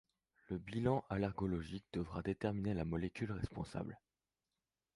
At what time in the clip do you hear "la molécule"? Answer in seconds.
2.73-3.33